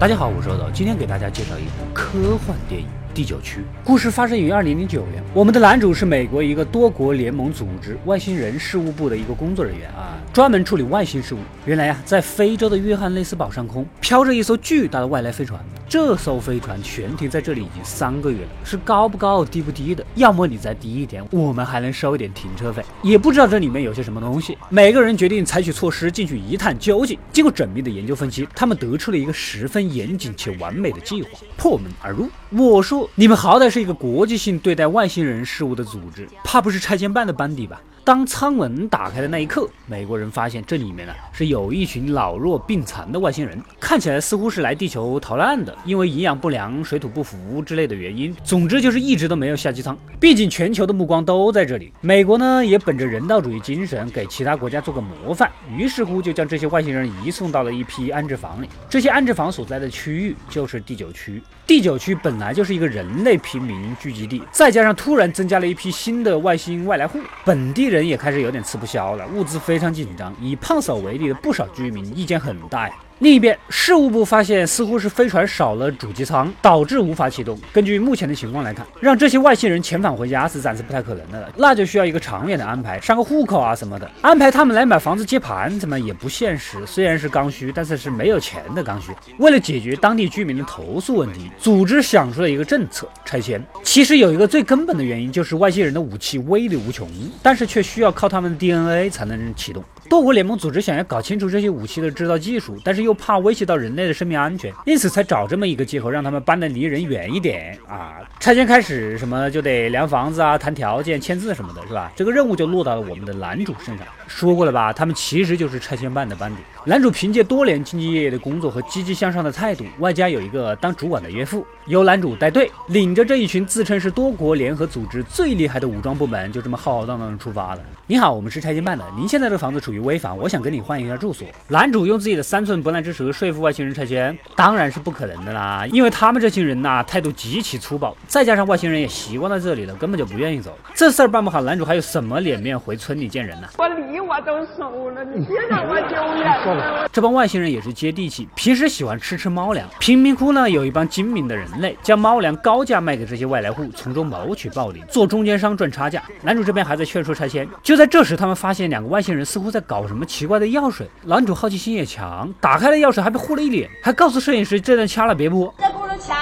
[0.00, 2.86] 大家好，我是豆豆，今天给大家介绍一部科幻电影
[3.18, 3.58] 《第九区》。
[3.82, 11.38] 故事发生于二零零九年，我们的男主是美国一个多国联盟组织外星人事务部的一个工作人员啊，专门处理外星事务。
[11.66, 15.60] 原来呀，在非洲的约翰内斯堡上空飘着一艘巨大的外来飞船。
[15.88, 20.04] 这艘飞船悬停在这里已经三个月了，是高不高、低不低的。
[20.14, 22.84] 要么你再低一点，我们还能收一点停车费。
[23.02, 24.56] 也不知道这里面有些什么东西。
[24.68, 27.18] 每个人决定采取措施进去一探究竟。
[27.32, 32.28] 经过缜密的研究分析，他们得出了一个十分严谨且完美的计划，破门而入。
[32.50, 37.80] 我说，你们好歹是一个国际性对待外星人事务的组织，怕不是拆迁办的班底吧？
[38.08, 48.34] 当舱门打开的那一刻，美国人发现这里面呢是有一群老弱病残的外星人，看起来似乎是来地球逃难的，因为营养不良、水土不服之类的原因。
[48.42, 49.94] 总之就是一直都没有下机舱。
[50.18, 58.70] 毕竟全球的目光都在这里，美国呢也本着人道主义精神，给其他国家做个模范，于是乎就将这些外星人移送到了一批安置房里。
[58.88, 61.42] 这些安置房所在的区域就是第九区。
[61.66, 70.34] 第九区本来就是一个人类平民聚集地，再加上突然增加了一批新的外星外来户，本地人人也开始有点吃不消了，物资非常紧张。
[70.40, 72.94] 以胖嫂为例的不少居民意见很大呀。
[73.20, 77.58] 另一边，事务部发现似乎是飞船少了主机舱，导致无法启动。
[77.72, 84.08] 根据目前的情况来看，让这些外星人遣返回家是暂时不太可能的了，那就需要一个长远的安排，上个户口啊什么的。
[84.20, 86.78] 安排他们来买房子接盘，怎么也不现实。
[86.86, 89.10] 虽然是刚需，但是是没有钱的刚需。
[89.38, 93.60] 为了解决当地居民的投诉问题，组织想出了一个政策：拆迁。
[93.82, 97.10] 其实有一个最根本的原因，就是外星人的武器威力无穷，
[97.42, 99.82] 但是却需要靠他们的 DNA 才能启动。
[100.08, 108.16] 多国联盟组织想要搞清楚这些武器的制造技术，但是又怕威胁到人类的生命安全，因此才找这么一个借口，让他们搬得离人远一点啊！
[108.40, 112.10] 拆迁开始什么就得量房子啊、谈条件、签字什么的，是吧？
[112.16, 114.06] 这个任务就落到了我们的男主身上。
[114.26, 116.62] 说过了吧，他们其实就是拆迁办的班底。
[116.86, 127.82] 男主凭借多年兢兢业业的工作和积极向上的态度，外加有一个当主管的岳父，由男主带队，领着这一群自称是多国联合组织最厉害的武装部门，就这么浩浩荡荡的出发了。
[128.06, 131.46] 你好，我们是拆迁办的，您现在这房子处于危房，我想跟你换一下住所。
[131.68, 140.74] 男主用自己的三寸不烂之舌说服外星人拆迁，当然是不可能的啦，因为他们这群人呐，态度极其粗暴，再加上外星人也习惯在这里了，根本就不愿意走。
[140.94, 143.68] 这事儿办不好，男主还有什么脸面回村里见人呢？
[143.76, 147.08] 我梨我都熟了，你别让我丢脸了。
[147.12, 149.88] 这帮外星人也是接地气，平时喜欢吃吃猫粮。
[149.98, 156.22] 贫民窟呢，有一帮精明的人类，将猫粮高价卖给这些外来户，从中谋取暴利，做中间商赚差价。
[156.42, 157.98] 男主这边还在劝说拆迁，就。
[157.98, 161.08] 在这时，他们发现两个外星人似乎在搞什么奇怪的药水。
[161.24, 165.74] 男主好奇心也强，打开了药水，还被糊了一脸，还告诉摄影师这段掐了别播。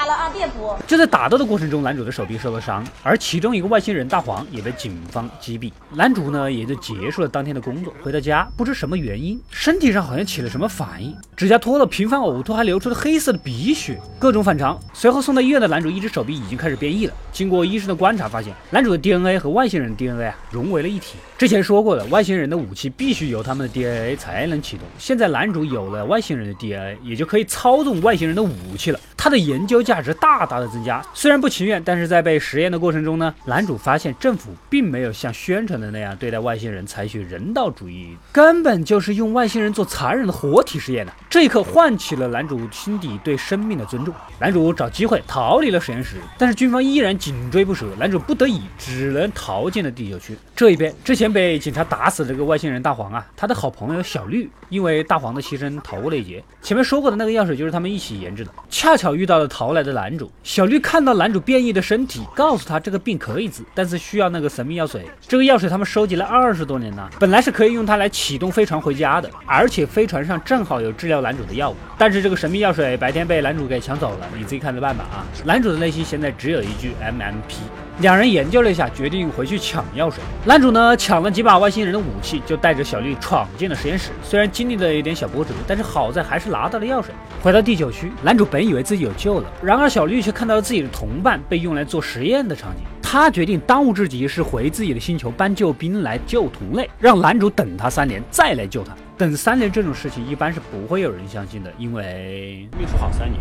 [0.07, 0.31] 了啊！
[0.33, 0.79] 别播。
[0.87, 5.73] 就在打斗的过程中，男主的手臂受了伤，而其中一个外星人大黄也被警方击毙。
[5.93, 14.79] 男主呢，也就结束了当天的工作，回到家，不知什么原因，身体上好像起了什么反应，指甲脱了，频繁呕吐，还流出了黑色的鼻血，各种反常。
[14.93, 17.15] 随后送到医院的男主，一只手臂已经开始变异了。
[17.33, 21.17] 经过医生的观察，发现男主的 DNA 和外星人的 DNA 啊融为了一体。
[21.37, 24.87] 之前说过的，外星人的武器必须由他们的 DNA 才能启动。
[24.99, 28.99] 现在男主有了外星人的 DNA，也就可以操纵外星人的武器了。
[29.27, 41.13] 他的研究价值大大的增加，虽然不情愿，但是在被实验的过程中呢，男主发现政府并没有像宣传的那样对待外星人采取人道主义，根本就是用外星人做残忍的活体实验的。
[41.29, 50.39] 这一刻唤起了男主心底对生命的尊重，男主找机会逃离了实验室，但是军方依然紧追不舍，男主不得已只能逃进了第九区。
[50.55, 56.45] 这一边，之前被警察打死的这个外星人大黄啊，他的好朋友小绿因为大黄的牺牲逃过了一劫。
[56.63, 59.16] 前面说过的那个药水就是他们一起研制的，恰巧。
[59.17, 65.05] 遇到了逃来的男主小绿，看到男主变异的身体，告诉他这个病可以治，但是需要那个神秘药水。
[65.27, 71.77] 这个药水他们收集了二十多年了，本来是可以用它来启动飞船回家的，而且飞船上正好有治疗男主的药物。
[71.99, 75.25] 但是这个神秘药水白天被男主给抢走了，你自己看着办吧啊！
[75.45, 77.86] 男主的内心现在只有一句 MMP。
[78.01, 80.23] 两人研究了一下，决定回去抢药水。
[80.45, 84.11] 男主呢，抢了几把外星人的武器，就带着小绿闯进了实验室。
[84.23, 87.15] 虽然经历了一点小波折，但是好在还是拿到了药水。
[87.43, 92.83] 回到第九区，男主本以为自己有救了，然而小绿却看到了自己的同伴被用来做实验的场景。
[93.01, 98.95] 他决定当务之急是回自己的星球搬救兵来救同类，让男主等他三年再来救他。
[99.17, 103.41] 等三年这种事情一般是不会有人相信的，因为秘书好三年，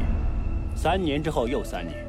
[0.76, 2.06] 三年之后又三年，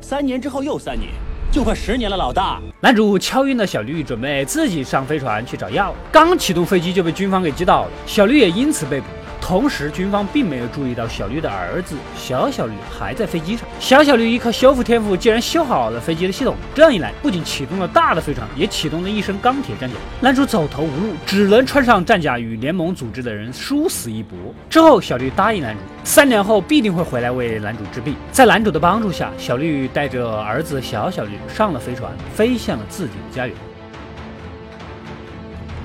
[0.00, 1.10] 三年之后又三年。
[1.52, 2.58] 就快十年了，老大。
[2.80, 5.94] 男主敲晕了小绿，准备自己上飞船去找药。
[6.10, 9.06] 刚启动飞机就被军方给击倒了，小绿也因此被捕。
[9.42, 13.68] 同时，军方并没有注意到小绿的儿子小小绿还在飞机上。
[13.80, 16.54] 小小绿依靠修复天赋，竟然修好了飞机的系统。
[16.72, 19.96] 这样一来，不仅启动了大的飞船，也启动了一身钢铁战甲。
[20.20, 24.38] 男主走投无路，只能穿上战甲，与联盟组织的人殊死一搏。
[24.70, 28.14] 之后，小绿答应男主，三年后必定会回来为男主治病。
[28.30, 33.56] 在男主的帮助下，小绿带着儿子小小绿上了飞船，飞向了自己的家园。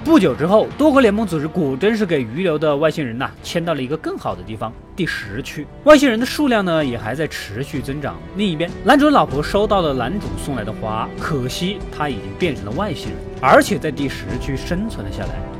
[0.07, 5.67] 不久之后，多国联盟组织果真是给余留的外星人呐迁到了一个更好的地方——第十区。
[5.83, 8.15] 外星人的数量呢也还在持续增长。
[8.37, 15.56] 另一边，男主老婆收到了男主送来的花，可惜他已经变成了外星人，而且在第十区生存了下来。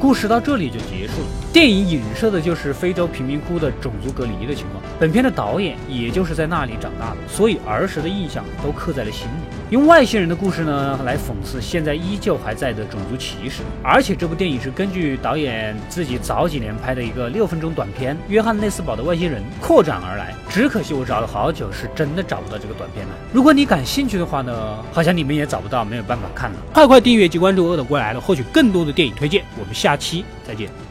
[0.00, 1.26] 故事到这里就结束了。
[1.52, 4.82] 电影影射的就是非洲贫民窟的种族隔离的情况。
[5.00, 9.30] 本片的导演也就是在那里长大的，所以儿时的印象都刻在了心里。
[9.70, 13.62] 用外星人的故事呢来讽刺现在依旧还在的种族歧视。
[13.82, 20.34] 而且这部电影是根据导演自己早几年拍的一个六分钟短片《约翰内斯堡的外星人》扩展而来。
[20.48, 23.12] 只可惜我找了好久，是真的找不到这个短片了。
[23.32, 26.56] 如果你感兴趣的话呢，好像你们也找不到，没有办法看了。
[26.72, 29.44] 快快订阅及关注“饿的过来了”，获取更多的电影推荐。
[29.58, 30.87] 我们下下期再见。